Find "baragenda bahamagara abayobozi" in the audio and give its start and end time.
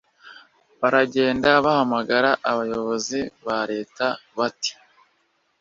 0.81-3.19